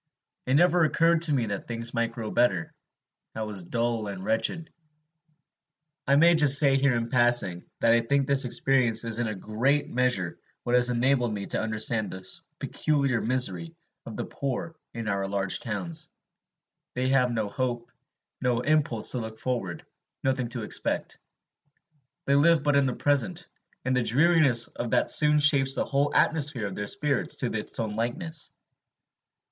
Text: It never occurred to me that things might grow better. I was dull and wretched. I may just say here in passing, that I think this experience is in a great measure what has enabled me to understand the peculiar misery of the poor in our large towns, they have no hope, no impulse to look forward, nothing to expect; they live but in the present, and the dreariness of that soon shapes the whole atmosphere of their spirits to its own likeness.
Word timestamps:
It 0.47 0.55
never 0.55 0.83
occurred 0.83 1.21
to 1.21 1.31
me 1.31 1.45
that 1.45 1.67
things 1.67 1.93
might 1.93 2.11
grow 2.11 2.31
better. 2.31 2.73
I 3.35 3.43
was 3.43 3.65
dull 3.65 4.07
and 4.07 4.23
wretched. 4.25 4.73
I 6.07 6.15
may 6.15 6.33
just 6.33 6.57
say 6.57 6.75
here 6.75 6.95
in 6.95 7.07
passing, 7.07 7.69
that 7.81 7.93
I 7.93 8.01
think 8.01 8.25
this 8.25 8.43
experience 8.43 9.03
is 9.03 9.19
in 9.19 9.27
a 9.27 9.35
great 9.35 9.89
measure 9.91 10.39
what 10.63 10.73
has 10.75 10.89
enabled 10.89 11.31
me 11.35 11.45
to 11.45 11.61
understand 11.61 12.09
the 12.09 12.27
peculiar 12.57 13.21
misery 13.21 13.75
of 14.07 14.17
the 14.17 14.25
poor 14.25 14.73
in 14.91 15.07
our 15.07 15.27
large 15.27 15.59
towns, 15.59 16.09
they 16.95 17.09
have 17.09 17.31
no 17.31 17.47
hope, 17.47 17.91
no 18.41 18.61
impulse 18.61 19.11
to 19.11 19.19
look 19.19 19.37
forward, 19.37 19.85
nothing 20.23 20.47
to 20.47 20.63
expect; 20.63 21.19
they 22.25 22.33
live 22.33 22.63
but 22.63 22.75
in 22.75 22.87
the 22.87 22.95
present, 22.95 23.45
and 23.85 23.95
the 23.95 24.01
dreariness 24.01 24.65
of 24.67 24.89
that 24.89 25.11
soon 25.11 25.37
shapes 25.37 25.75
the 25.75 25.85
whole 25.85 26.11
atmosphere 26.15 26.65
of 26.65 26.73
their 26.73 26.87
spirits 26.87 27.35
to 27.35 27.55
its 27.55 27.79
own 27.79 27.95
likeness. 27.95 28.51